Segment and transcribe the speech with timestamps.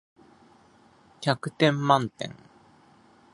[1.21, 2.35] 百点満点